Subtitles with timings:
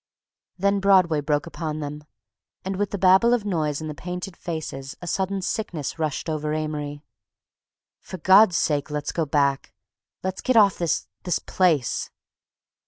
[0.57, 2.05] Then Broadway broke upon them,
[2.65, 6.55] and with the babel of noise and the painted faces a sudden sickness rushed over
[6.55, 7.03] Amory.
[7.99, 9.75] "For God's sake, let's go back!
[10.23, 12.09] Let's get off of this—this place!"